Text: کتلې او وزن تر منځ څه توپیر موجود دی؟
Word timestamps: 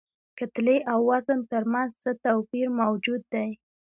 کتلې 0.37 0.77
او 0.91 0.99
وزن 1.09 1.39
تر 1.51 1.63
منځ 1.73 1.91
څه 2.03 2.11
توپیر 2.25 2.67
موجود 2.79 3.21
دی؟ 3.33 3.47